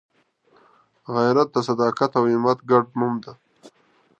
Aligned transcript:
غیرت 1.15 1.49
د 1.53 1.57
صداقت 1.67 2.11
او 2.19 2.23
همت 2.33 2.59
ګډ 2.71 2.85
نوم 2.99 3.13
دی 3.23 3.33